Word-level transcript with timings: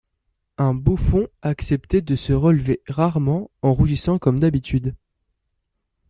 Un 0.57 0.73
bouffon 0.73 1.27
acceptait 1.43 2.01
de 2.01 2.15
se 2.15 2.33
relever 2.33 2.81
rarement 2.87 3.51
en 3.61 3.71
rougissant 3.71 4.17
comme 4.17 4.39
d'habitude. 4.39 4.95